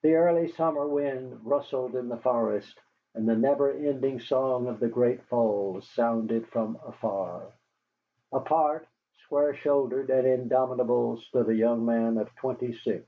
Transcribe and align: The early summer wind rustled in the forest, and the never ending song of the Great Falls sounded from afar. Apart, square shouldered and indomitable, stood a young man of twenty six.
The 0.00 0.14
early 0.14 0.48
summer 0.48 0.88
wind 0.88 1.44
rustled 1.44 1.94
in 1.94 2.08
the 2.08 2.16
forest, 2.16 2.80
and 3.14 3.28
the 3.28 3.36
never 3.36 3.70
ending 3.70 4.18
song 4.18 4.66
of 4.68 4.80
the 4.80 4.88
Great 4.88 5.22
Falls 5.24 5.86
sounded 5.86 6.48
from 6.48 6.78
afar. 6.82 7.42
Apart, 8.32 8.88
square 9.24 9.52
shouldered 9.52 10.08
and 10.08 10.26
indomitable, 10.26 11.18
stood 11.18 11.50
a 11.50 11.54
young 11.54 11.84
man 11.84 12.16
of 12.16 12.34
twenty 12.36 12.72
six. 12.72 13.06